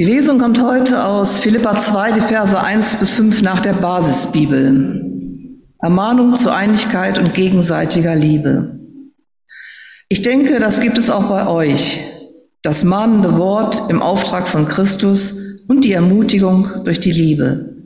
[0.00, 5.20] Die Lesung kommt heute aus Philippa 2, die Verse 1 bis 5 nach der Basisbibel.
[5.78, 8.80] Ermahnung zur Einigkeit und gegenseitiger Liebe.
[10.08, 12.00] Ich denke, das gibt es auch bei euch.
[12.62, 15.34] Das mahnende Wort im Auftrag von Christus
[15.68, 17.76] und die Ermutigung durch die Liebe.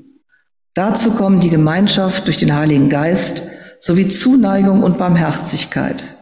[0.75, 3.43] Dazu kommen die Gemeinschaft durch den Heiligen Geist
[3.81, 6.17] sowie Zuneigung und Barmherzigkeit.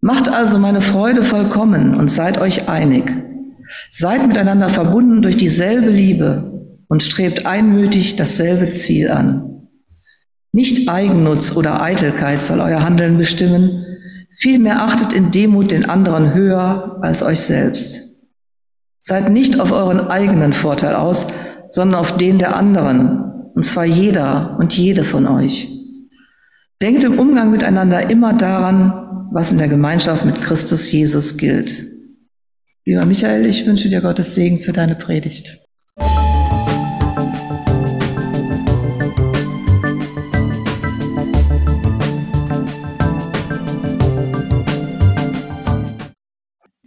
[0.00, 3.31] Macht also meine Freude vollkommen und seid euch einig.
[3.94, 6.50] Seid miteinander verbunden durch dieselbe Liebe
[6.88, 9.68] und strebt einmütig dasselbe Ziel an.
[10.50, 13.84] Nicht Eigennutz oder Eitelkeit soll euer Handeln bestimmen,
[14.34, 18.22] vielmehr achtet in Demut den anderen höher als euch selbst.
[18.98, 21.26] Seid nicht auf euren eigenen Vorteil aus,
[21.68, 25.68] sondern auf den der anderen, und zwar jeder und jede von euch.
[26.80, 31.91] Denkt im Umgang miteinander immer daran, was in der Gemeinschaft mit Christus Jesus gilt.
[32.84, 35.60] Lieber Michael, ich wünsche dir Gottes Segen für deine Predigt.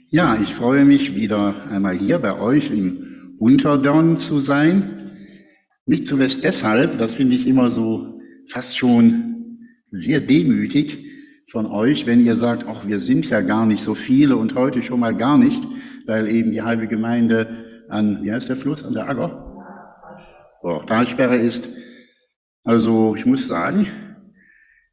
[0.10, 5.14] Ja, ich freue mich wieder einmal hier bei euch im Unterdorn zu sein.
[5.86, 9.60] Nicht zuletzt deshalb, das finde ich immer so fast schon
[9.92, 11.05] sehr demütig,
[11.48, 14.82] von euch, wenn ihr sagt, ach, wir sind ja gar nicht so viele und heute
[14.82, 15.64] schon mal gar nicht,
[16.06, 19.42] weil eben die halbe Gemeinde an, wie heißt der Fluss, an der Agger?
[20.64, 21.70] Auch Talsperre ist.
[22.64, 23.86] Also ich muss sagen,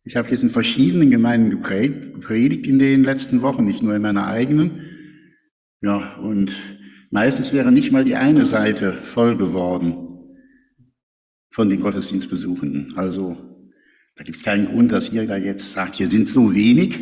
[0.04, 4.26] ich habe jetzt in verschiedenen Gemeinden gepredigt in den letzten Wochen, nicht nur in meiner
[4.26, 4.82] eigenen.
[5.80, 6.54] Ja, und
[7.10, 10.36] meistens wäre nicht mal die eine Seite voll geworden
[11.50, 12.94] von den Gottesdienstbesuchenden.
[12.96, 13.51] Also
[14.16, 16.98] da gibt es keinen Grund, dass ihr da jetzt sagt, hier sind so wenig.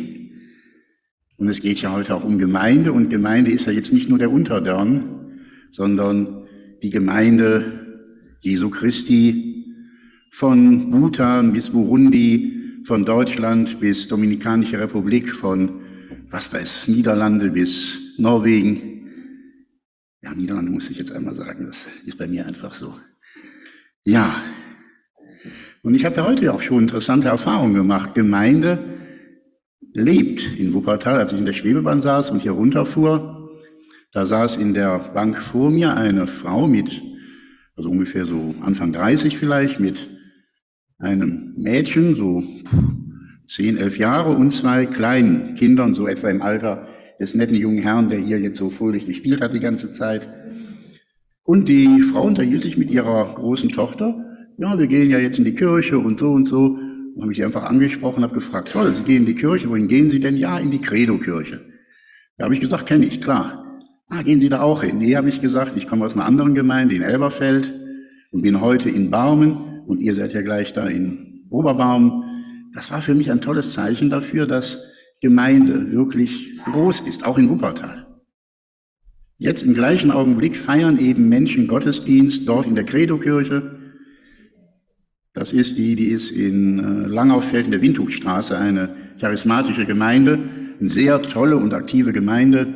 [1.37, 2.93] Und es geht ja heute auch um Gemeinde.
[2.93, 5.39] Und Gemeinde ist ja jetzt nicht nur der Unterdörn,
[5.71, 6.47] sondern
[6.83, 8.05] die Gemeinde
[8.41, 9.65] Jesu Christi
[10.31, 15.81] von Bhutan bis Burundi, von Deutschland bis Dominikanische Republik, von
[16.29, 19.09] was weiß, Niederlande bis Norwegen.
[20.23, 22.95] Ja, Niederlande muss ich jetzt einmal sagen, das ist bei mir einfach so.
[24.05, 24.41] Ja,
[25.83, 28.13] und ich habe ja heute auch schon interessante Erfahrungen gemacht.
[28.13, 28.79] Gemeinde
[29.93, 33.49] lebt in Wuppertal, als ich in der Schwebebahn saß und hier runterfuhr.
[34.13, 37.01] Da saß in der Bank vor mir eine Frau mit,
[37.75, 40.09] also ungefähr so Anfang 30 vielleicht, mit
[40.99, 42.43] einem Mädchen, so
[43.45, 46.87] 10, 11 Jahre und zwei kleinen Kindern, so etwa im Alter
[47.19, 50.27] des netten jungen Herrn, der hier jetzt so fröhlich gespielt hat die ganze Zeit.
[51.43, 55.45] Und die Frau unterhielt sich mit ihrer großen Tochter ja, wir gehen ja jetzt in
[55.45, 56.77] die Kirche und so und so.
[57.15, 60.09] Und habe ich einfach angesprochen, habe gefragt, toll, Sie gehen in die Kirche, wohin gehen
[60.09, 60.37] Sie denn?
[60.37, 61.61] Ja, in die Credo-Kirche.
[62.37, 63.79] Da habe ich gesagt, kenne ich, klar.
[64.07, 64.97] Ah, gehen Sie da auch hin?
[64.97, 67.73] Nee, habe ich gesagt, ich komme aus einer anderen Gemeinde in Elberfeld
[68.31, 72.23] und bin heute in Barmen und ihr seid ja gleich da in Oberbarmen.
[72.73, 74.79] Das war für mich ein tolles Zeichen dafür, dass
[75.21, 78.07] Gemeinde wirklich groß ist, auch in Wuppertal.
[79.37, 83.80] Jetzt im gleichen Augenblick feiern eben Menschen Gottesdienst dort in der Credo-Kirche
[85.33, 90.39] das ist die, die ist in äh, Langauffeld in der Windhufstraße, eine charismatische Gemeinde,
[90.79, 92.67] eine sehr tolle und aktive Gemeinde.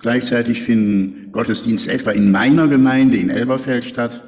[0.00, 4.22] Gleichzeitig finden Gottesdienste etwa in meiner Gemeinde in Elberfeld statt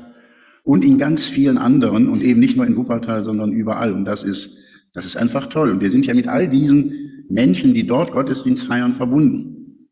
[0.62, 3.92] und in ganz vielen anderen und eben nicht nur in Wuppertal, sondern überall.
[3.92, 4.58] Und das ist,
[4.92, 5.70] das ist einfach toll.
[5.70, 9.88] Und wir sind ja mit all diesen Menschen, die dort Gottesdienst feiern, verbunden.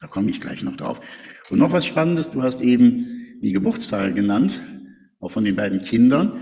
[0.00, 1.00] Da komme ich gleich noch drauf.
[1.50, 3.06] Und noch was Spannendes, du hast eben
[3.42, 4.64] die Geburtstage genannt,
[5.20, 6.32] auch von den beiden Kindern.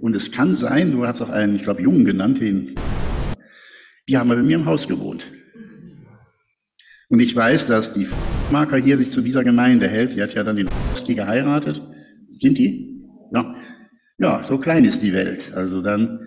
[0.00, 2.74] Und es kann sein, du hast auch einen, ich glaube, Jungen genannt, den,
[4.08, 5.26] die haben bei mir im Haus gewohnt.
[7.08, 8.06] Und ich weiß, dass die
[8.50, 10.12] Marker hier sich zu dieser Gemeinde hält.
[10.12, 10.68] Sie hat ja dann den
[11.06, 11.80] die geheiratet.
[12.40, 13.00] Sind die?
[13.32, 13.54] Ja.
[14.18, 15.52] Ja, so klein ist die Welt.
[15.54, 16.20] Also dann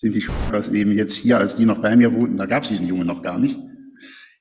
[0.00, 2.68] sind die Schukers eben jetzt hier, als die noch bei mir wohnten, da gab es
[2.68, 3.58] diesen Jungen noch gar nicht.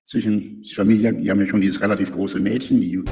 [0.04, 3.04] Zwischen die Familie, die haben ja schon dieses relativ große Mädchen, die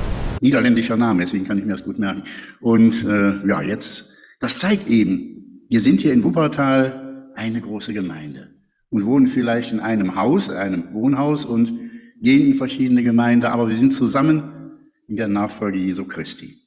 [0.41, 2.23] niederländischer Name, deswegen kann ich mir das gut merken.
[2.61, 4.09] Und äh, ja, jetzt,
[4.39, 5.34] das zeigt eben,
[5.69, 8.49] wir sind hier in Wuppertal eine große Gemeinde
[8.89, 11.73] und wohnen vielleicht in einem Haus, einem Wohnhaus und
[12.21, 14.43] gehen in verschiedene Gemeinden, aber wir sind zusammen
[15.07, 16.57] in der Nachfolge Jesu Christi.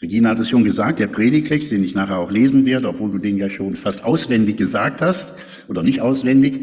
[0.00, 3.18] Regina hat es schon gesagt, der Predigtext, den ich nachher auch lesen werde, obwohl du
[3.18, 5.32] den ja schon fast auswendig gesagt hast
[5.68, 6.60] oder nicht auswendig,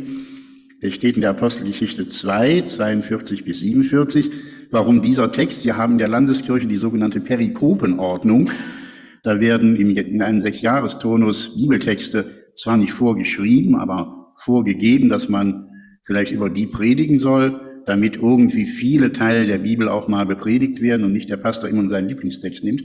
[0.82, 4.32] der steht in der Apostelgeschichte 2, 42 bis 47.
[4.72, 5.64] Warum dieser Text?
[5.64, 8.50] Wir haben in der Landeskirche die sogenannte Perikopenordnung.
[9.24, 15.68] Da werden in einem Sechsjahresturnus Bibeltexte zwar nicht vorgeschrieben, aber vorgegeben, dass man
[16.04, 17.60] vielleicht über die predigen soll.
[17.90, 21.90] damit irgendwie viele Teile der Bibel auch mal bepredigt werden und nicht der Pastor immer
[21.90, 22.84] seinen Lieblingstext nimmt.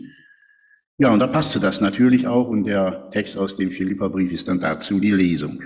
[0.96, 4.60] Ja, und da passte das natürlich auch und der Text aus dem Philipperbrief ist dann
[4.60, 5.62] dazu die Lesung.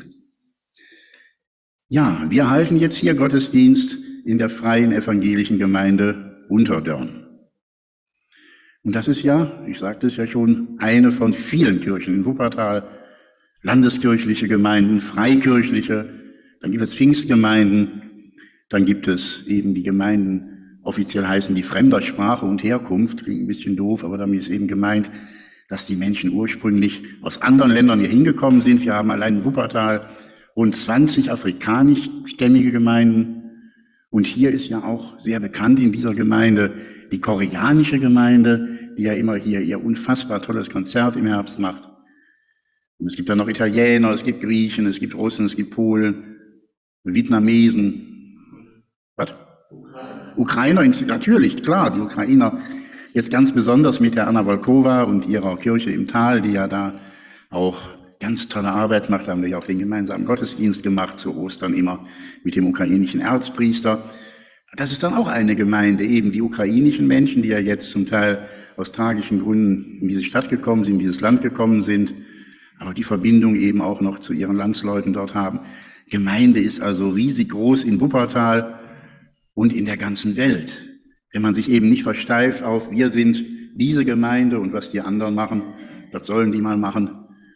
[1.89, 7.28] Ja, wir halten jetzt hier Gottesdienst in der freien evangelischen Gemeinde Unterdörn.
[8.85, 12.85] Und das ist ja, ich sagte es ja schon, eine von vielen Kirchen in Wuppertal,
[13.63, 16.09] landeskirchliche Gemeinden, freikirchliche,
[16.61, 18.03] dann gibt es Pfingstgemeinden,
[18.69, 23.47] dann gibt es eben die Gemeinden, offiziell heißen die fremder Sprache und Herkunft, klingt ein
[23.47, 25.11] bisschen doof, aber damit ist eben gemeint,
[25.69, 28.83] dass die Menschen ursprünglich aus anderen Ländern hier hingekommen sind.
[28.83, 30.09] Wir haben allein in Wuppertal
[30.57, 33.43] rund 20 afrikanischstämmige Gemeinden.
[34.11, 36.73] Und hier ist ja auch sehr bekannt in dieser Gemeinde
[37.11, 41.89] die koreanische Gemeinde, die ja immer hier ihr unfassbar tolles Konzert im Herbst macht.
[42.99, 46.37] Und es gibt dann noch Italiener, es gibt Griechen, es gibt Russen, es gibt Polen,
[47.05, 48.37] Vietnamesen.
[49.17, 49.35] Was?
[50.37, 52.59] Ukrainer, natürlich, klar, die Ukrainer.
[53.15, 56.95] Jetzt ganz besonders mit der Anna Volkova und ihrer Kirche im Tal, die ja da
[57.51, 57.81] auch
[58.21, 59.27] ganz tolle Arbeit macht.
[59.27, 62.07] Da haben wir ja auch den gemeinsamen Gottesdienst gemacht zu Ostern immer
[62.45, 64.03] mit dem ukrainischen Erzpriester.
[64.77, 68.49] Das ist dann auch eine Gemeinde, eben die ukrainischen Menschen, die ja jetzt zum Teil
[68.77, 72.15] aus tragischen Gründen in diese Stadt gekommen sind, in dieses Land gekommen sind,
[72.79, 75.61] aber die Verbindung eben auch noch zu ihren Landsleuten dort haben.
[76.11, 78.79] Gemeinde ist also riesig groß in Wuppertal
[79.55, 80.79] und in der ganzen Welt.
[81.33, 83.45] Wenn man sich eben nicht versteift auf, wir sind
[83.75, 85.63] diese Gemeinde und was die anderen machen,
[86.13, 87.11] das sollen die mal machen.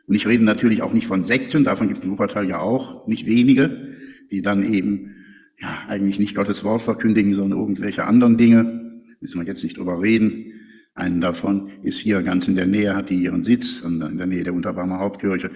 [0.06, 3.06] Und ich rede natürlich auch nicht von Sekten, davon gibt es in Wuppertal ja auch
[3.06, 3.96] nicht wenige,
[4.30, 5.14] die dann eben
[5.62, 9.00] ja eigentlich nicht Gottes Wort verkündigen, sondern irgendwelche anderen Dinge.
[9.20, 10.46] Müssen wir jetzt nicht drüber reden.
[10.94, 14.42] Einen davon ist hier ganz in der Nähe, hat die ihren Sitz, in der Nähe
[14.42, 15.50] der Unterbarmer Hauptkirche.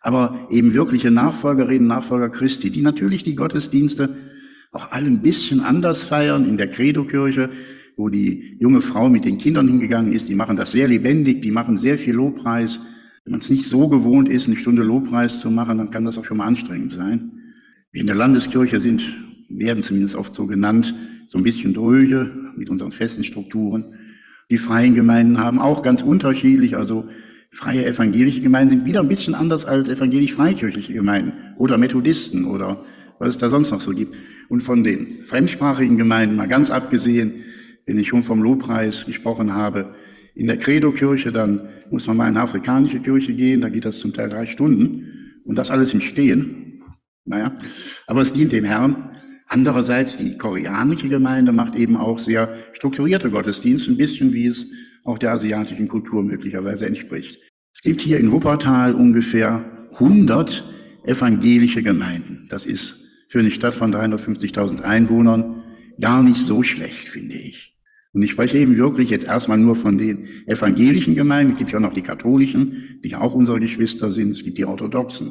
[0.00, 4.16] Aber eben wirkliche Nachfolgerinnen, Nachfolger Christi, die natürlich die Gottesdienste
[4.72, 7.50] auch alle ein bisschen anders feiern in der Credo-Kirche,
[7.96, 10.28] wo die junge Frau mit den Kindern hingegangen ist.
[10.28, 12.80] Die machen das sehr lebendig, die machen sehr viel Lobpreis.
[13.24, 16.18] Wenn man es nicht so gewohnt ist, eine Stunde Lobpreis zu machen, dann kann das
[16.18, 17.30] auch schon mal anstrengend sein.
[17.92, 19.02] Wir in der Landeskirche sind,
[19.58, 20.94] werden zumindest oft so genannt,
[21.28, 23.94] so ein bisschen dröge mit unseren festen Strukturen.
[24.50, 27.08] Die freien Gemeinden haben auch ganz unterschiedlich, also
[27.50, 32.84] freie evangelische Gemeinden sind wieder ein bisschen anders als evangelisch-freikirchliche Gemeinden oder Methodisten oder
[33.18, 34.14] was es da sonst noch so gibt.
[34.48, 37.34] Und von den fremdsprachigen Gemeinden mal ganz abgesehen,
[37.86, 39.94] wenn ich schon vom Lobpreis gesprochen habe,
[40.34, 43.98] in der Credo-Kirche, dann muss man mal in eine afrikanische Kirche gehen, da geht das
[43.98, 46.82] zum Teil drei Stunden und das alles im Stehen.
[47.24, 47.56] Naja,
[48.06, 49.11] aber es dient dem Herrn
[49.52, 54.66] Andererseits, die koreanische Gemeinde macht eben auch sehr strukturierte Gottesdienste, ein bisschen wie es
[55.04, 57.38] auch der asiatischen Kultur möglicherweise entspricht.
[57.74, 59.62] Es gibt hier in Wuppertal ungefähr
[59.92, 60.64] 100
[61.04, 62.46] evangelische Gemeinden.
[62.48, 62.96] Das ist
[63.28, 65.62] für eine Stadt von 350.000 Einwohnern
[66.00, 67.78] gar nicht so schlecht, finde ich.
[68.14, 71.52] Und ich spreche eben wirklich jetzt erstmal nur von den evangelischen Gemeinden.
[71.52, 74.30] Es gibt ja auch noch die katholischen, die auch unsere Geschwister sind.
[74.30, 75.30] Es gibt die orthodoxen.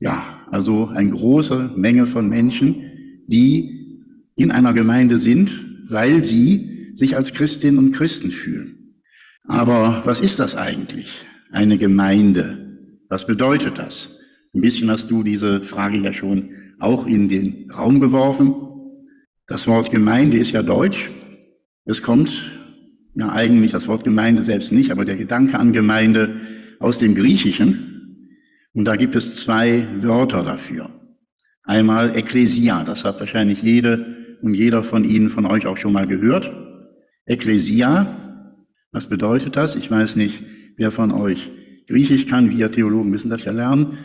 [0.00, 2.90] Ja, also eine große Menge von Menschen,
[3.26, 4.00] die
[4.36, 5.52] in einer Gemeinde sind,
[5.88, 8.94] weil sie sich als Christinnen und Christen fühlen.
[9.46, 11.08] Aber was ist das eigentlich,
[11.50, 12.78] eine Gemeinde?
[13.08, 14.10] Was bedeutet das?
[14.54, 18.54] Ein bisschen hast du diese Frage ja schon auch in den Raum geworfen.
[19.46, 21.10] Das Wort Gemeinde ist ja deutsch.
[21.84, 22.50] Es kommt
[23.14, 26.40] ja eigentlich das Wort Gemeinde selbst nicht, aber der Gedanke an Gemeinde
[26.80, 28.28] aus dem Griechischen.
[28.72, 30.90] Und da gibt es zwei Wörter dafür.
[31.64, 36.06] Einmal Ekklesia, das hat wahrscheinlich jede und jeder von Ihnen, von euch auch schon mal
[36.06, 36.52] gehört.
[37.24, 38.06] Ekklesia,
[38.92, 39.74] was bedeutet das?
[39.74, 40.44] Ich weiß nicht,
[40.76, 41.50] wer von euch
[41.86, 43.98] Griechisch kann, wir Theologen müssen das ja lernen.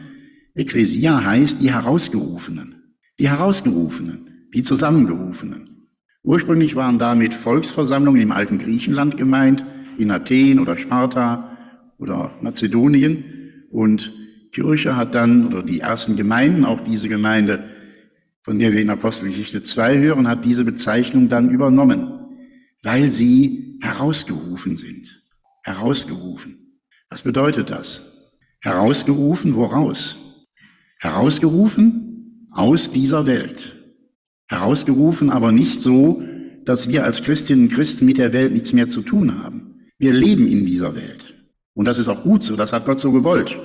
[0.56, 2.76] Ekklesia heißt die Herausgerufenen,
[3.20, 5.88] die Herausgerufenen, die Zusammengerufenen.
[6.24, 9.66] Ursprünglich waren damit Volksversammlungen im alten Griechenland gemeint,
[9.98, 11.58] in Athen oder Sparta
[11.98, 13.24] oder Mazedonien.
[13.70, 14.14] Und
[14.52, 17.64] Kirche hat dann, oder die ersten Gemeinden, auch diese Gemeinde,
[18.42, 22.12] von der wir in Apostelgeschichte 2 hören, hat diese Bezeichnung dann übernommen,
[22.84, 25.24] weil sie herausgerufen sind.
[25.64, 26.80] Herausgerufen.
[27.10, 28.04] Was bedeutet das?
[28.62, 30.18] Herausgerufen woraus?
[31.00, 33.76] Herausgerufen aus dieser Welt.
[34.48, 36.24] Herausgerufen aber nicht so,
[36.66, 39.90] dass wir als Christinnen und Christen mit der Welt nichts mehr zu tun haben.
[39.98, 41.36] Wir leben in dieser Welt.
[41.74, 43.58] Und das ist auch gut so, das hat Gott so gewollt.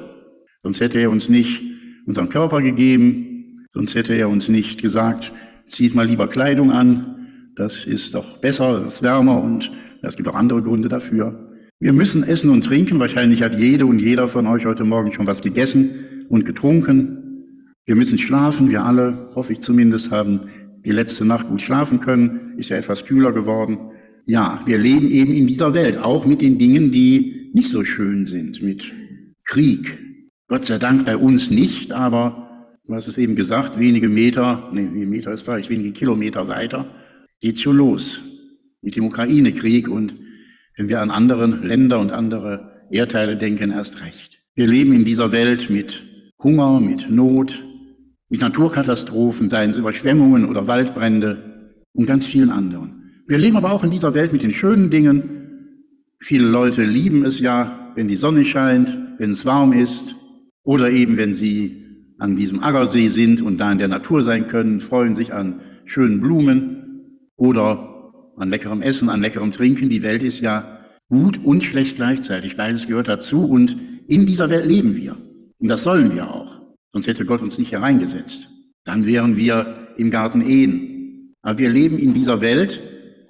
[0.64, 1.62] Sonst hätte er uns nicht
[2.06, 5.30] unseren Körper gegeben, sonst hätte er uns nicht gesagt,
[5.66, 10.26] zieht mal lieber Kleidung an, das ist doch besser, das ist wärmer und es gibt
[10.26, 11.52] auch andere Gründe dafür.
[11.80, 15.26] Wir müssen essen und trinken, wahrscheinlich hat jede und jeder von euch heute Morgen schon
[15.26, 17.44] was gegessen und getrunken.
[17.84, 20.48] Wir müssen schlafen, wir alle, hoffe ich zumindest, haben
[20.82, 23.76] die letzte Nacht gut schlafen können, ist ja etwas kühler geworden.
[24.24, 28.24] Ja, wir leben eben in dieser Welt, auch mit den Dingen, die nicht so schön
[28.24, 28.90] sind, mit
[29.44, 29.98] Krieg.
[30.48, 34.82] Gott sei Dank bei uns nicht, aber du hast es eben gesagt, wenige Meter, nee,
[34.82, 36.86] wenige Meter ist falsch, wenige Kilometer weiter
[37.40, 38.22] geht's schon los
[38.80, 40.14] mit dem Ukraine-Krieg und
[40.76, 44.38] wenn wir an anderen Länder und andere Erdteile denken, erst recht.
[44.54, 46.02] Wir leben in dieser Welt mit
[46.42, 47.62] Hunger, mit Not,
[48.28, 53.22] mit Naturkatastrophen, seien es Überschwemmungen oder Waldbrände und ganz vielen anderen.
[53.26, 55.22] Wir leben aber auch in dieser Welt mit den schönen Dingen.
[56.20, 60.14] Viele Leute lieben es ja, wenn die Sonne scheint, wenn es warm ist
[60.64, 61.84] oder eben wenn sie
[62.18, 66.20] an diesem Aggersee sind und da in der Natur sein können, freuen sich an schönen
[66.20, 69.88] Blumen oder an leckerem Essen, an leckerem Trinken.
[69.88, 72.56] Die Welt ist ja gut und schlecht gleichzeitig.
[72.56, 73.76] Beides gehört dazu und
[74.08, 75.16] in dieser Welt leben wir.
[75.58, 76.60] Und das sollen wir auch.
[76.92, 78.48] Sonst hätte Gott uns nicht hereingesetzt.
[78.84, 81.34] Dann wären wir im Garten Ehen.
[81.42, 82.80] Aber wir leben in dieser Welt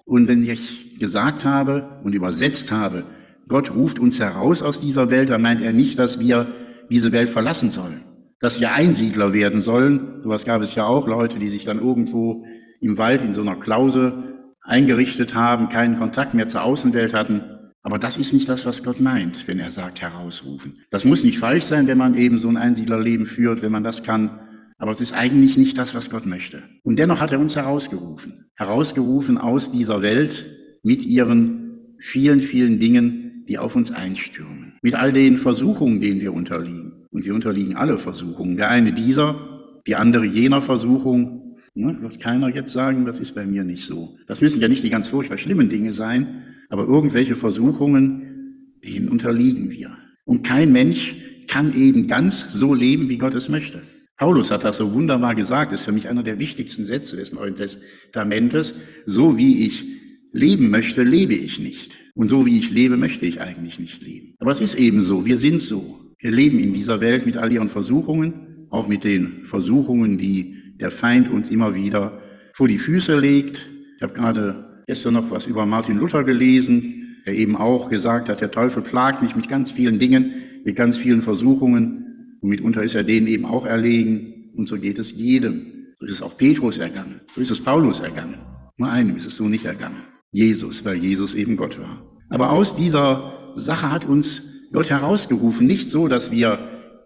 [0.04, 3.04] und wenn ich gesagt habe und übersetzt habe,
[3.48, 6.46] Gott ruft uns heraus aus dieser Welt, dann meint er nicht, dass wir
[6.90, 8.02] diese Welt verlassen sollen,
[8.40, 10.20] dass wir Einsiedler werden sollen.
[10.20, 12.44] Sowas gab es ja auch, Leute, die sich dann irgendwo
[12.80, 17.42] im Wald in so einer Klause eingerichtet haben, keinen Kontakt mehr zur Außenwelt hatten.
[17.82, 20.78] Aber das ist nicht das, was Gott meint, wenn er sagt, herausrufen.
[20.90, 24.02] Das muss nicht falsch sein, wenn man eben so ein Einsiedlerleben führt, wenn man das
[24.02, 24.40] kann.
[24.78, 26.62] Aber es ist eigentlich nicht das, was Gott möchte.
[26.82, 28.46] Und dennoch hat er uns herausgerufen.
[28.54, 30.46] Herausgerufen aus dieser Welt
[30.82, 34.74] mit ihren vielen, vielen Dingen, die auf uns einstürmen.
[34.82, 37.06] Mit all den Versuchungen, denen wir unterliegen.
[37.10, 38.56] Und wir unterliegen alle Versuchungen.
[38.56, 41.96] Der eine dieser, die andere jener Versuchung, Ne?
[42.00, 44.16] Wird keiner jetzt sagen, das ist bei mir nicht so.
[44.28, 49.70] Das müssen ja nicht die ganz furchtbar schlimmen Dinge sein, aber irgendwelche Versuchungen, denen unterliegen
[49.70, 49.96] wir.
[50.24, 51.16] Und kein Mensch
[51.48, 53.82] kann eben ganz so leben, wie Gott es möchte.
[54.16, 57.56] Paulus hat das so wunderbar gesagt, ist für mich einer der wichtigsten Sätze des Neuen
[57.56, 58.74] Testamentes.
[59.06, 59.84] So wie ich
[60.30, 61.98] leben möchte, lebe ich nicht.
[62.14, 64.34] Und so wie ich lebe, möchte ich eigentlich nicht leben.
[64.38, 66.00] Aber es ist eben so, wir sind so.
[66.18, 70.90] Wir leben in dieser Welt mit all ihren Versuchungen, auch mit den Versuchungen, die der
[70.90, 72.20] Feind uns immer wieder
[72.54, 73.68] vor die Füße legt.
[73.96, 78.40] Ich habe gerade gestern noch was über Martin Luther gelesen, der eben auch gesagt hat,
[78.40, 80.32] der Teufel plagt mich mit ganz vielen Dingen,
[80.64, 84.98] mit ganz vielen Versuchungen und mitunter ist er denen eben auch erlegen und so geht
[84.98, 85.94] es jedem.
[85.98, 88.38] So ist es auch Petrus ergangen, so ist es Paulus ergangen.
[88.76, 90.13] Nur einem ist es so nicht ergangen.
[90.34, 92.02] Jesus, weil Jesus eben Gott war.
[92.28, 96.58] Aber aus dieser Sache hat uns Gott herausgerufen, nicht so, dass wir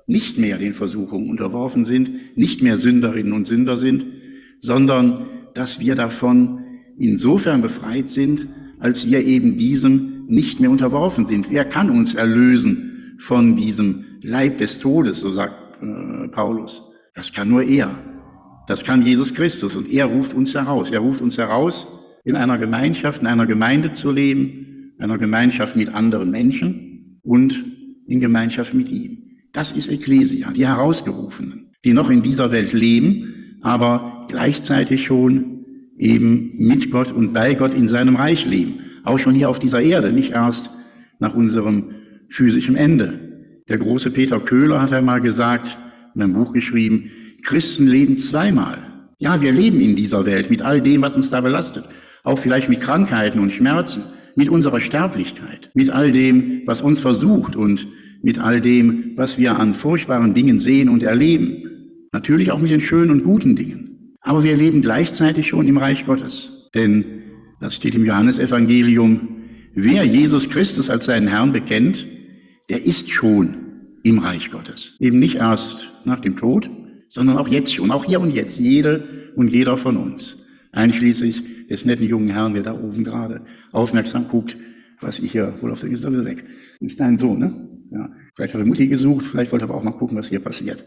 [0.07, 4.07] nicht mehr den Versuchungen unterworfen sind, nicht mehr Sünderinnen und Sünder sind,
[4.63, 6.65] sondern dass wir davon
[6.99, 11.51] insofern befreit sind, als wir eben diesem nicht mehr unterworfen sind.
[11.51, 16.83] Wer kann uns erlösen von diesem Leib des Todes, so sagt äh, Paulus?
[17.15, 17.91] Das kann nur er.
[18.69, 20.91] Das kann Jesus Christus und er ruft uns heraus.
[20.91, 21.87] Er ruft uns heraus,
[22.29, 27.65] in einer Gemeinschaft, in einer Gemeinde zu leben, einer Gemeinschaft mit anderen Menschen und
[28.07, 29.23] in Gemeinschaft mit ihm.
[29.55, 35.65] Das ist Ekklesia, die Herausgerufenen, die noch in dieser Welt leben, aber gleichzeitig schon
[35.97, 38.81] eben mit Gott und bei Gott in seinem Reich leben.
[39.05, 40.69] Auch schon hier auf dieser Erde, nicht erst
[41.21, 41.93] nach unserem
[42.29, 43.63] physischen Ende.
[43.71, 45.79] Der große Peter Köhler hat einmal gesagt,
[46.15, 47.11] in einem Buch geschrieben,
[47.43, 48.77] Christen leben zweimal.
[49.19, 51.89] Ja, wir leben in dieser Welt mit all dem, was uns da belastet.
[52.29, 54.03] Auch vielleicht mit Krankheiten und Schmerzen,
[54.37, 57.87] mit unserer Sterblichkeit, mit all dem, was uns versucht und
[58.21, 61.63] mit all dem, was wir an furchtbaren Dingen sehen und erleben.
[62.13, 64.15] Natürlich auch mit den schönen und guten Dingen.
[64.21, 66.69] Aber wir leben gleichzeitig schon im Reich Gottes.
[66.75, 67.07] Denn,
[67.63, 69.21] das steht im Johannesevangelium,
[69.73, 72.07] wer Jesus Christus als seinen Herrn bekennt,
[72.69, 73.57] der ist schon
[74.03, 74.97] im Reich Gottes.
[75.01, 76.69] Eben nicht erst nach dem Tod,
[77.09, 80.45] sondern auch jetzt schon, auch hier und jetzt, jede und jeder von uns.
[80.73, 84.57] Einschließlich des netten jungen Herrn, der da oben gerade aufmerksam guckt,
[85.01, 86.45] was ich hier wohl auf der Gestalt weg.
[86.81, 87.69] Ist dein Sohn, ne?
[87.91, 90.41] Ja, vielleicht hat er Mutti gesucht, vielleicht wollte er aber auch mal gucken, was hier
[90.41, 90.85] passiert.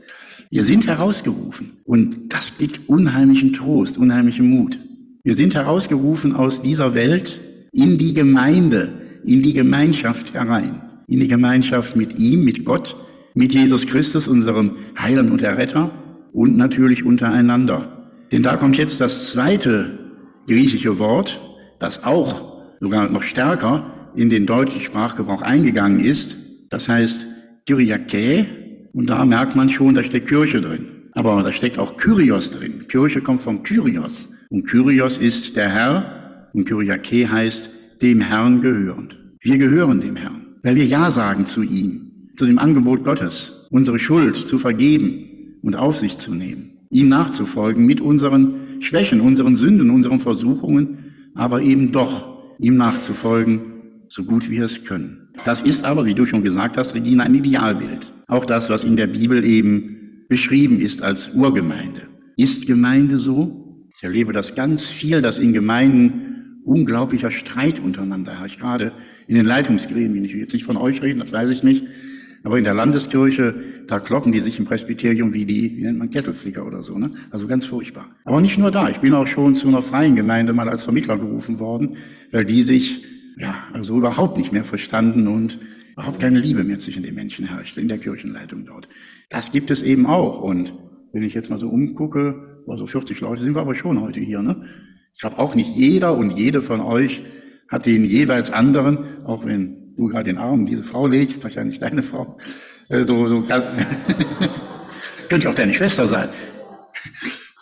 [0.52, 4.80] Wir sind herausgerufen und das gibt unheimlichen Trost, unheimlichen Mut.
[5.24, 8.94] Wir sind herausgerufen aus dieser Welt in die Gemeinde,
[9.26, 12.96] in die Gemeinschaft herein, in die Gemeinschaft mit ihm, mit Gott,
[13.34, 15.92] mit Jesus Christus, unserem Heiland und Erretter
[16.34, 18.12] und natürlich untereinander.
[18.32, 20.01] Denn da kommt jetzt das zweite
[20.52, 21.40] griechische Wort,
[21.80, 26.36] das auch sogar noch stärker in den deutschen Sprachgebrauch eingegangen ist,
[26.70, 27.26] das heißt
[27.66, 28.46] Kyriake,
[28.94, 30.86] und da merkt man schon, da steckt Kirche drin.
[31.14, 32.88] Aber da steckt auch Kyrios drin.
[32.88, 34.28] Kirche kommt vom Kyrios.
[34.50, 37.70] Und Kyrios ist der Herr und Kyriake heißt
[38.02, 39.18] dem Herrn gehörend.
[39.40, 44.00] Wir gehören dem Herrn, weil wir Ja sagen zu ihm, zu dem Angebot Gottes, unsere
[44.00, 49.90] Schuld zu vergeben und auf sich zu nehmen, ihm nachzufolgen mit unseren Schwächen, unseren Sünden,
[49.90, 53.62] unseren Versuchungen, aber eben doch ihm nachzufolgen,
[54.10, 55.30] so gut wir es können.
[55.46, 58.12] Das ist aber, wie du schon gesagt hast, Regina, ein Idealbild.
[58.28, 62.02] Auch das, was in der Bibel eben beschrieben ist als Urgemeinde.
[62.38, 63.88] Ist Gemeinde so?
[63.98, 68.92] Ich erlebe das ganz viel, dass in Gemeinden unglaublicher Streit untereinander herrscht, gerade
[69.28, 70.26] in den Leitungsgremien.
[70.26, 71.86] Ich will jetzt nicht von euch reden, das weiß ich nicht.
[72.44, 73.56] Aber in der Landeskirche,
[73.88, 77.12] da kloppen die sich im Presbyterium wie die, wie nennt man, Kesselflicker oder so, ne?
[77.32, 78.10] Also ganz furchtbar.
[78.26, 78.90] Aber nicht nur da.
[78.90, 81.98] Ich bin auch schon zu einer freien Gemeinde mal als Vermittler gerufen worden,
[82.32, 83.04] weil die sich,
[83.38, 85.60] ja, also überhaupt nicht mehr verstanden und
[85.94, 88.88] überhaupt keine Liebe mehr zwischen den Menschen herrscht in der Kirchenleitung dort.
[89.30, 90.42] Das gibt es eben auch.
[90.42, 90.74] Und
[91.14, 94.42] wenn ich jetzt mal so umgucke, also 40 Leute sind wir aber schon heute hier,
[94.42, 94.64] ne?
[95.14, 97.24] Ich glaube auch nicht jeder und jede von euch
[97.68, 102.02] hat den jeweils anderen, auch wenn du gerade den Arm diese Frau legst, wahrscheinlich deine
[102.02, 102.38] Frau,
[103.06, 103.42] so, so
[105.30, 106.30] könnte auch deine Schwester sein.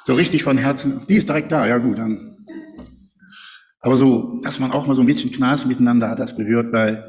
[0.05, 2.37] So richtig von Herzen, die ist direkt da, ja gut, dann.
[3.81, 7.03] Aber so, dass man auch mal so ein bisschen Knas miteinander hat, das gehört bei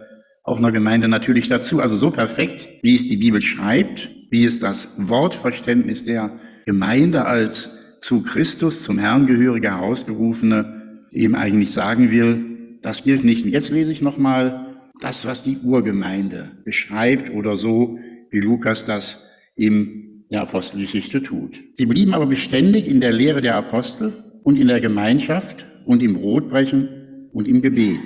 [0.45, 1.81] auch einer Gemeinde natürlich dazu.
[1.81, 7.71] Also so perfekt, wie es die Bibel schreibt, wie es das Wortverständnis der Gemeinde als
[8.01, 13.45] zu Christus, zum Herrn gehörige, herausgerufene eben eigentlich sagen will, das gilt nicht.
[13.45, 17.99] Und jetzt lese ich nochmal das, was die Urgemeinde beschreibt oder so,
[18.31, 19.19] wie Lukas das
[19.57, 21.57] in der Apostelgeschichte tut.
[21.75, 26.15] Sie blieben aber beständig in der Lehre der Apostel und in der Gemeinschaft und im
[26.15, 28.01] Brotbrechen und im Gebet.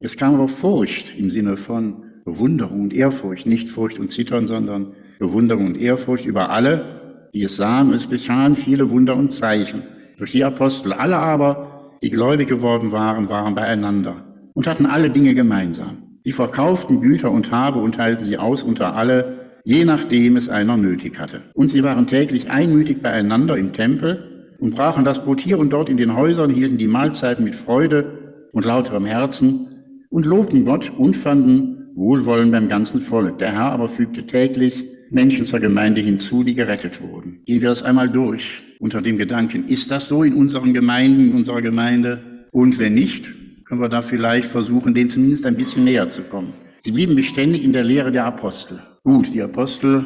[0.00, 4.92] Es kam aber Furcht im Sinne von Bewunderung und Ehrfurcht, nicht Furcht und Zittern, sondern
[5.18, 7.92] Bewunderung und Ehrfurcht über alle, die es sahen.
[7.92, 9.82] Es geschahen viele Wunder und Zeichen
[10.16, 10.92] durch die Apostel.
[10.92, 16.18] Alle aber, die gläubig geworden waren, waren beieinander und hatten alle Dinge gemeinsam.
[16.24, 20.76] Die verkauften Güter und Habe und teilten sie aus unter alle, je nachdem es einer
[20.76, 21.42] nötig hatte.
[21.54, 25.88] Und sie waren täglich einmütig beieinander im Tempel und brachen das Brot hier und dort
[25.88, 29.68] in den Häusern, hielten die Mahlzeiten mit Freude und lauterem Herzen
[30.10, 33.38] und lobten Gott und fanden Wohlwollen beim ganzen Volk.
[33.38, 37.40] Der Herr aber fügte täglich Menschen zur Gemeinde hinzu, die gerettet wurden.
[37.44, 41.34] Gehen wir das einmal durch unter dem Gedanken, ist das so in unseren Gemeinden, in
[41.34, 42.46] unserer Gemeinde?
[42.52, 43.28] Und wenn nicht,
[43.66, 46.52] können wir da vielleicht versuchen, denen zumindest ein bisschen näher zu kommen.
[46.80, 48.80] Sie blieben beständig in der Lehre der Apostel.
[49.02, 50.04] Gut, die Apostel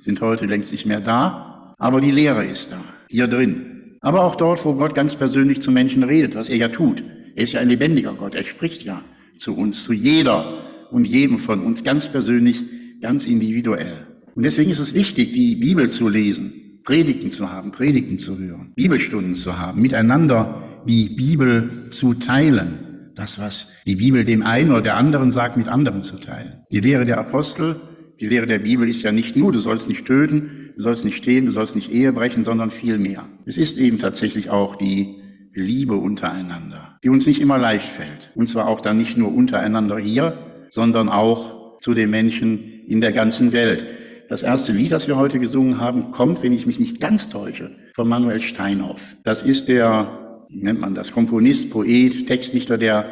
[0.00, 3.98] sind heute längst nicht mehr da, aber die Lehre ist da, hier drin.
[4.00, 7.04] Aber auch dort, wo Gott ganz persönlich zu Menschen redet, was er ja tut.
[7.36, 9.02] Er ist ja ein lebendiger Gott, er spricht ja
[9.36, 12.62] zu uns, zu jeder und jedem von uns ganz persönlich,
[13.02, 14.06] ganz individuell.
[14.34, 18.72] Und deswegen ist es wichtig, die Bibel zu lesen, Predigten zu haben, Predigten zu hören,
[18.74, 22.86] Bibelstunden zu haben, miteinander die Bibel zu teilen
[23.20, 26.64] das, was die Bibel dem einen oder der anderen sagt, mit anderen zu teilen.
[26.72, 27.76] Die Lehre der Apostel,
[28.20, 31.16] die Lehre der Bibel ist ja nicht nur, du sollst nicht töten, du sollst nicht
[31.16, 33.26] stehen, du sollst nicht Ehe brechen, sondern viel mehr.
[33.46, 35.16] Es ist eben tatsächlich auch die
[35.54, 38.30] Liebe untereinander, die uns nicht immer leicht fällt.
[38.34, 43.12] Und zwar auch dann nicht nur untereinander hier, sondern auch zu den Menschen in der
[43.12, 43.86] ganzen Welt.
[44.28, 47.70] Das erste Lied, das wir heute gesungen haben, kommt, wenn ich mich nicht ganz täusche,
[47.94, 49.16] von Manuel Steinhoff.
[49.24, 53.10] Das ist der nennt man das, Komponist, Poet, Textdichter der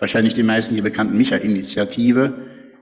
[0.00, 2.32] wahrscheinlich den meisten hier bekannten Micha-Initiative,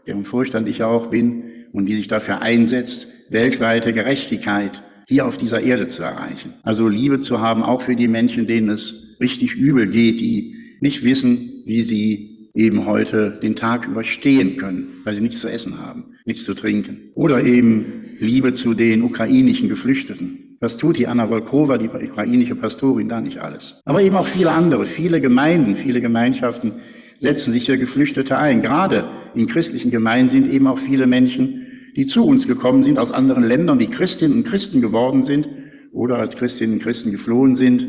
[0.06, 5.38] deren Vorstand ich ja auch bin und die sich dafür einsetzt, weltweite Gerechtigkeit hier auf
[5.38, 6.54] dieser Erde zu erreichen.
[6.62, 11.02] Also Liebe zu haben, auch für die Menschen, denen es richtig übel geht, die nicht
[11.04, 16.16] wissen, wie sie eben heute den Tag überstehen können, weil sie nichts zu essen haben,
[16.24, 17.10] nichts zu trinken.
[17.14, 23.08] Oder eben Liebe zu den ukrainischen Geflüchteten, was tut die Anna Volkova, die ukrainische Pastorin,
[23.08, 23.80] da nicht alles?
[23.84, 26.72] Aber eben auch viele andere, viele Gemeinden, viele Gemeinschaften
[27.18, 28.62] setzen sich für Geflüchtete ein.
[28.62, 33.12] Gerade in christlichen Gemeinden sind eben auch viele Menschen, die zu uns gekommen sind aus
[33.12, 35.48] anderen Ländern, die Christinnen und Christen geworden sind
[35.92, 37.86] oder als Christinnen und Christen geflohen sind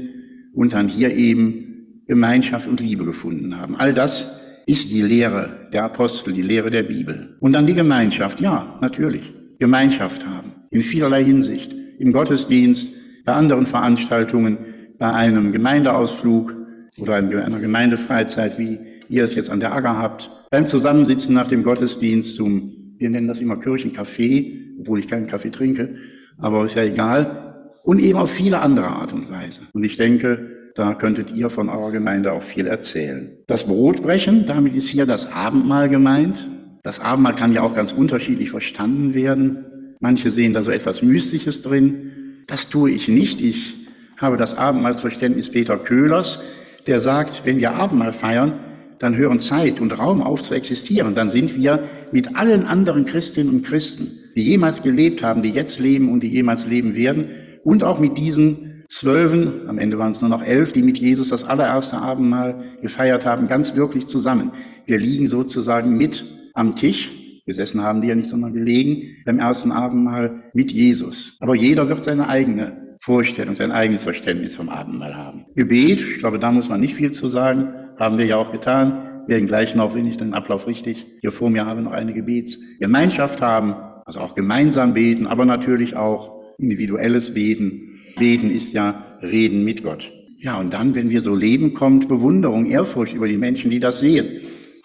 [0.53, 3.75] und dann hier eben Gemeinschaft und Liebe gefunden haben.
[3.75, 4.27] All das
[4.65, 7.37] ist die Lehre der Apostel, die Lehre der Bibel.
[7.39, 8.41] Und dann die Gemeinschaft.
[8.41, 9.23] Ja, natürlich.
[9.59, 10.53] Gemeinschaft haben.
[10.71, 12.93] In vielerlei Hinsicht im Gottesdienst,
[13.25, 14.57] bei anderen Veranstaltungen,
[14.97, 16.55] bei einem Gemeindeausflug
[16.99, 21.63] oder einer Gemeindefreizeit, wie ihr es jetzt an der Agger habt, beim Zusammensitzen nach dem
[21.63, 25.95] Gottesdienst zum, wir nennen das immer Kirchencafé, obwohl ich keinen Kaffee trinke,
[26.37, 27.49] aber ist ja egal,
[27.83, 29.61] und eben auf viele andere Art und Weise.
[29.73, 33.31] Und ich denke, da könntet ihr von eurer Gemeinde auch viel erzählen.
[33.47, 36.47] Das Brotbrechen, damit ist hier das Abendmahl gemeint.
[36.83, 39.65] Das Abendmahl kann ja auch ganz unterschiedlich verstanden werden.
[39.99, 42.43] Manche sehen da so etwas Mystisches drin.
[42.47, 43.41] Das tue ich nicht.
[43.41, 46.39] Ich habe das Abendmahlsverständnis Peter Köhlers,
[46.87, 48.59] der sagt, wenn wir Abendmahl feiern,
[48.99, 51.15] dann hören Zeit und Raum auf zu existieren.
[51.15, 55.79] Dann sind wir mit allen anderen Christinnen und Christen, die jemals gelebt haben, die jetzt
[55.79, 57.29] leben und die jemals leben werden,
[57.63, 61.29] und auch mit diesen Zwölfen, am Ende waren es nur noch elf, die mit Jesus
[61.29, 64.51] das allererste Abendmahl gefeiert haben, ganz wirklich zusammen.
[64.87, 67.11] Wir liegen sozusagen mit am Tisch.
[67.45, 71.37] Gesessen haben die ja nicht, sondern gelegen beim ersten Abendmahl mit Jesus.
[71.39, 75.45] Aber jeder wird seine eigene Vorstellung, sein eigenes Verständnis vom Abendmahl haben.
[75.55, 79.23] Gebet, ich glaube, da muss man nicht viel zu sagen, haben wir ja auch getan.
[79.27, 82.13] Wir werden gleich noch, wenn ich den Ablauf richtig hier vor mir habe, noch eine
[82.13, 87.99] Gebetsgemeinschaft haben, also auch gemeinsam beten, aber natürlich auch individuelles Beten.
[88.17, 90.11] Beten ist ja Reden mit Gott.
[90.37, 93.99] Ja, und dann, wenn wir so leben, kommt Bewunderung, Ehrfurcht über die Menschen, die das
[93.99, 94.25] sehen.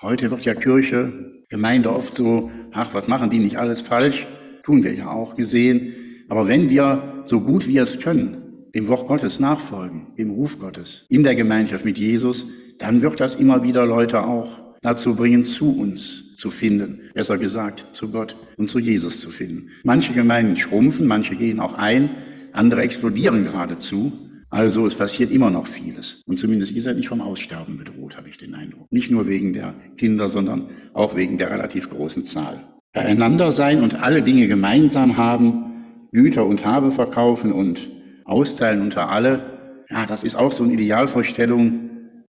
[0.03, 1.13] Heute wird ja Kirche,
[1.49, 4.27] Gemeinde oft so, ach, was machen die nicht alles falsch?
[4.65, 5.95] Tun wir ja auch gesehen.
[6.29, 11.07] Aber wenn wir so gut wir es können, dem Wort Gottes nachfolgen, dem Ruf Gottes,
[11.09, 12.47] in der Gemeinschaft mit Jesus,
[12.79, 17.01] dann wird das immer wieder Leute auch dazu bringen, zu uns zu finden.
[17.15, 19.71] Besser gesagt, zu Gott und zu Jesus zu finden.
[19.83, 22.11] Manche Gemeinden schrumpfen, manche gehen auch ein,
[22.53, 24.13] andere explodieren geradezu.
[24.51, 26.23] Also es passiert immer noch vieles.
[26.27, 28.87] Und zumindest ihr seid nicht vom Aussterben bedroht, habe ich den Eindruck.
[28.93, 32.61] Nicht nur wegen der Kinder, sondern auch wegen der relativ großen Zahl.
[32.93, 37.91] Beieinander sein und alle Dinge gemeinsam haben, Güter und Habe verkaufen und
[38.25, 41.84] austeilen unter alle, ja, das ist auch so eine Idealvorstellung,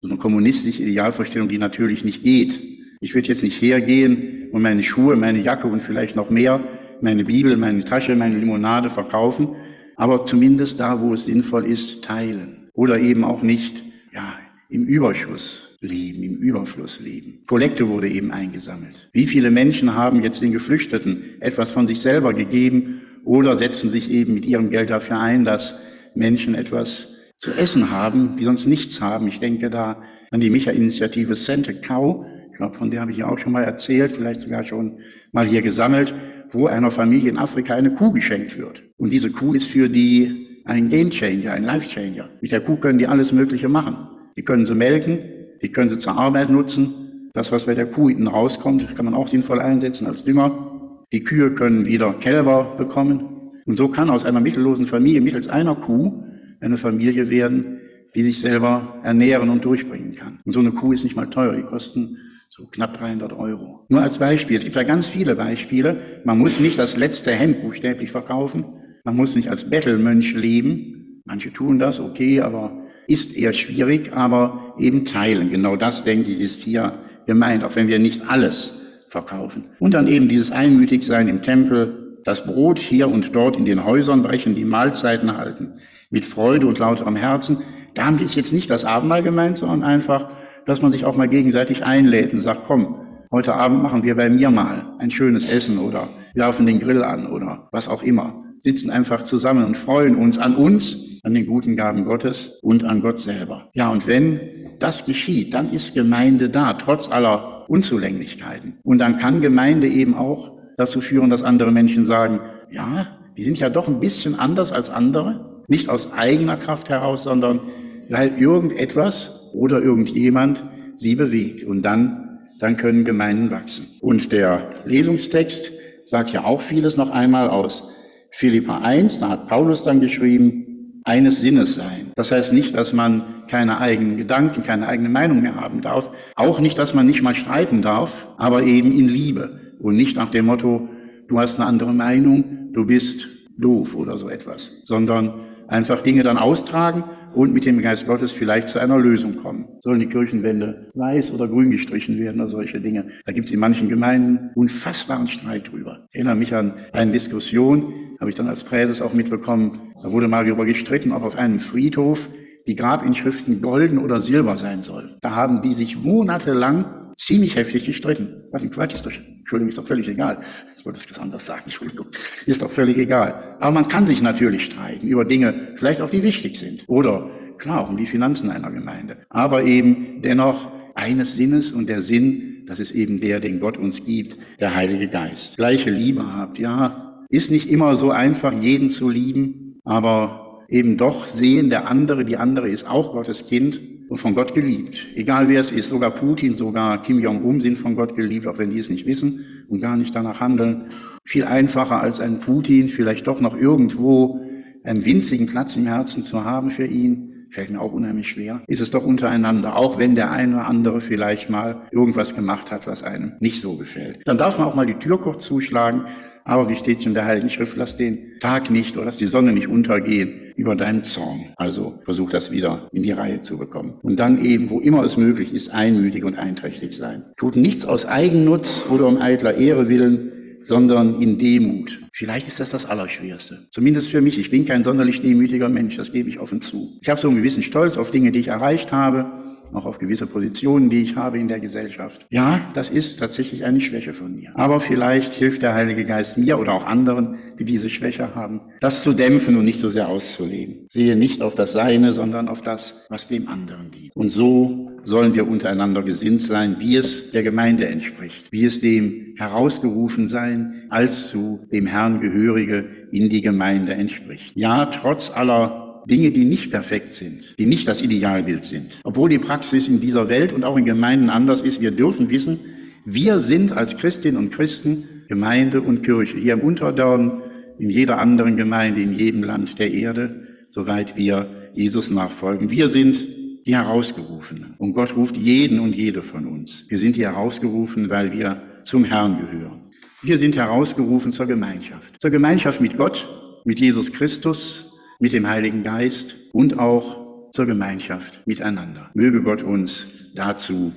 [0.05, 2.59] so eine kommunistische Idealvorstellung, die natürlich nicht geht.
[3.01, 6.61] Ich würde jetzt nicht hergehen und meine Schuhe, meine Jacke und vielleicht noch mehr,
[7.01, 9.55] meine Bibel, meine Tasche, meine Limonade verkaufen,
[9.95, 12.69] aber zumindest da, wo es sinnvoll ist, teilen.
[12.73, 14.35] Oder eben auch nicht, ja,
[14.69, 17.39] im Überschuss leben, im Überfluss leben.
[17.47, 19.09] Kollekte wurde eben eingesammelt.
[19.11, 24.11] Wie viele Menschen haben jetzt den Geflüchteten etwas von sich selber gegeben oder setzen sich
[24.11, 25.79] eben mit ihrem Geld dafür ein, dass
[26.13, 27.14] Menschen etwas
[27.45, 29.27] zu essen haben, die sonst nichts haben.
[29.27, 32.25] Ich denke da an die Micha-Initiative Sente Cow.
[32.51, 34.99] Ich glaube, von der habe ich ja auch schon mal erzählt, vielleicht sogar schon
[35.31, 36.13] mal hier gesammelt
[36.55, 38.81] wo einer Familie in Afrika eine Kuh geschenkt wird.
[38.97, 42.29] Und diese Kuh ist für die ein Gamechanger, ein Lifechanger.
[42.41, 43.97] Mit der Kuh können die alles Mögliche machen.
[44.37, 45.19] Die können sie melken,
[45.61, 47.29] die können sie zur Arbeit nutzen.
[47.33, 51.03] Das, was bei der Kuh hinten rauskommt, kann man auch sinnvoll einsetzen als Dünger.
[51.11, 53.51] Die Kühe können wieder Kälber bekommen.
[53.65, 56.23] Und so kann aus einer mittellosen Familie mittels einer Kuh
[56.59, 57.79] eine Familie werden,
[58.15, 60.39] die sich selber ernähren und durchbringen kann.
[60.45, 61.55] Und so eine Kuh ist nicht mal teuer.
[61.55, 62.17] Die kosten
[62.49, 63.85] so knapp 300 Euro.
[63.89, 64.55] Nur als Beispiel.
[64.55, 66.21] Es gibt ja ganz viele Beispiele.
[66.23, 68.65] Man muss nicht das letzte Hemd buchstäblich verkaufen.
[69.03, 71.21] Man muss nicht als Bettelmönch leben.
[71.25, 75.49] Manche tun das, okay, aber ist eher schwierig, aber eben teilen.
[75.49, 78.73] Genau das, denke ich, ist hier gemeint, auch wenn wir nicht alles
[79.09, 79.65] verkaufen.
[79.79, 84.23] Und dann eben dieses Einmütigsein im Tempel, das Brot hier und dort in den Häusern
[84.23, 85.73] brechen, die Mahlzeiten halten,
[86.09, 87.59] mit Freude und lauterem Herzen.
[87.93, 90.27] Damit ist jetzt nicht das Abendmahl gemeint, sondern einfach
[90.65, 92.95] dass man sich auch mal gegenseitig einlädt und sagt, komm,
[93.31, 97.27] heute Abend machen wir bei mir mal ein schönes Essen oder werfen den Grill an
[97.27, 98.43] oder was auch immer.
[98.59, 103.01] Sitzen einfach zusammen und freuen uns an uns, an den guten Gaben Gottes und an
[103.01, 103.69] Gott selber.
[103.73, 104.39] Ja, und wenn
[104.79, 108.79] das geschieht, dann ist Gemeinde da, trotz aller Unzulänglichkeiten.
[108.83, 112.39] Und dann kann Gemeinde eben auch dazu führen, dass andere Menschen sagen,
[112.71, 115.54] ja, die sind ja doch ein bisschen anders als andere.
[115.67, 117.61] Nicht aus eigener Kraft heraus, sondern
[118.09, 120.63] weil irgendetwas oder irgendjemand
[120.95, 121.63] sie bewegt.
[121.63, 123.87] Und dann, dann können Gemeinden wachsen.
[124.01, 125.71] Und der Lesungstext
[126.05, 127.89] sagt ja auch vieles noch einmal aus
[128.31, 129.19] Philippa 1.
[129.19, 130.65] Da hat Paulus dann geschrieben,
[131.05, 132.11] eines Sinnes sein.
[132.15, 136.11] Das heißt nicht, dass man keine eigenen Gedanken, keine eigene Meinung mehr haben darf.
[136.35, 139.75] Auch nicht, dass man nicht mal streiten darf, aber eben in Liebe.
[139.79, 140.89] Und nicht nach dem Motto,
[141.27, 146.37] du hast eine andere Meinung, du bist doof oder so etwas, sondern einfach Dinge dann
[146.37, 149.67] austragen und mit dem Geist Gottes vielleicht zu einer Lösung kommen.
[149.83, 153.07] Sollen die Kirchenwände weiß oder grün gestrichen werden oder solche Dinge?
[153.25, 156.05] Da gibt es in manchen Gemeinden unfassbaren Streit drüber.
[156.11, 160.27] Ich erinnere mich an eine Diskussion, habe ich dann als Präses auch mitbekommen, da wurde
[160.27, 162.29] mal darüber gestritten, ob auf einem Friedhof
[162.67, 165.17] die Grabinschriften golden oder silber sein sollen.
[165.21, 168.43] Da haben die sich monatelang ziemlich heftig gestritten.
[168.51, 170.41] Was ein Quatsch ist doch, Entschuldigung, ist doch völlig egal.
[170.77, 172.07] Ich wollte es anders sagen, Entschuldigung.
[172.45, 173.57] Ist doch völlig egal.
[173.59, 176.83] Aber man kann sich natürlich streiten über Dinge, vielleicht auch die wichtig sind.
[176.87, 179.17] Oder, klar, auch um die Finanzen einer Gemeinde.
[179.29, 184.03] Aber eben dennoch eines Sinnes und der Sinn, das ist eben der, den Gott uns
[184.05, 185.57] gibt, der Heilige Geist.
[185.57, 187.23] Gleiche Liebe habt, ja.
[187.29, 192.37] Ist nicht immer so einfach, jeden zu lieben, aber eben doch sehen, der andere, die
[192.37, 195.05] andere ist auch Gottes Kind und von Gott geliebt.
[195.15, 198.69] Egal wer es ist, sogar Putin, sogar Kim Jong-un sind von Gott geliebt, auch wenn
[198.69, 200.85] die es nicht wissen und gar nicht danach handeln.
[201.23, 204.41] Viel einfacher als ein Putin, vielleicht doch noch irgendwo
[204.83, 207.47] einen winzigen Platz im Herzen zu haben für ihn.
[207.49, 210.99] fällt mir auch unheimlich schwer, ist es doch untereinander, auch wenn der eine oder andere
[210.99, 214.19] vielleicht mal irgendwas gemacht hat, was einem nicht so gefällt.
[214.25, 216.05] Dann darf man auch mal die Tür kurz zuschlagen,
[216.43, 219.25] aber wie steht es in der Heiligen Schrift, lass den Tag nicht oder lass die
[219.25, 221.53] Sonne nicht untergehen über deinen Zorn.
[221.57, 223.99] Also versuch das wieder in die Reihe zu bekommen.
[224.01, 227.25] Und dann eben, wo immer es möglich ist, einmütig und einträchtig sein.
[227.37, 230.31] Tut nichts aus Eigennutz oder um eitler Ehre willen,
[230.65, 232.01] sondern in Demut.
[232.11, 233.67] Vielleicht ist das das Allerschwerste.
[233.69, 234.39] Zumindest für mich.
[234.39, 236.97] Ich bin kein sonderlich demütiger Mensch, das gebe ich offen zu.
[237.01, 240.27] Ich habe so einen gewissen Stolz auf Dinge, die ich erreicht habe, auch auf gewisse
[240.27, 242.25] Positionen, die ich habe in der Gesellschaft.
[242.29, 244.51] Ja, das ist tatsächlich eine Schwäche von mir.
[244.55, 249.03] Aber vielleicht hilft der Heilige Geist mir oder auch anderen, die diese Schwäche haben, das
[249.03, 250.87] zu dämpfen und nicht so sehr auszuleben.
[250.89, 254.15] Sehe nicht auf das Seine, sondern auf das, was dem anderen dient.
[254.15, 259.35] Und so sollen wir untereinander gesinnt sein, wie es der Gemeinde entspricht, wie es dem
[259.37, 264.55] herausgerufen sein, als zu dem Herrn gehörige in die Gemeinde entspricht.
[264.55, 268.99] Ja, trotz aller Dinge, die nicht perfekt sind, die nicht das Idealbild sind.
[269.03, 272.59] Obwohl die Praxis in dieser Welt und auch in Gemeinden anders ist, wir dürfen wissen,
[273.05, 276.37] wir sind als Christinnen und Christen Gemeinde und Kirche.
[276.37, 277.41] Hier im Unterdorn,
[277.79, 282.69] in jeder anderen Gemeinde, in jedem Land der Erde, soweit wir Jesus nachfolgen.
[282.69, 283.17] Wir sind
[283.65, 284.75] die Herausgerufenen.
[284.77, 286.85] Und Gott ruft jeden und jede von uns.
[286.87, 289.91] Wir sind die Herausgerufen, weil wir zum Herrn gehören.
[290.21, 292.19] Wir sind herausgerufen zur Gemeinschaft.
[292.19, 293.27] Zur Gemeinschaft mit Gott,
[293.65, 299.09] mit Jesus Christus, mit dem Heiligen Geist und auch zur Gemeinschaft miteinander.
[299.13, 300.93] Möge Gott uns dazu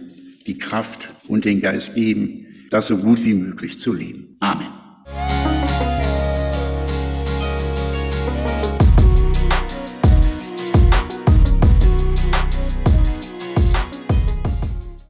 [0.46, 4.36] die Kraft und den Geist geben, das so gut wie möglich zu leben.
[4.40, 4.87] Amen.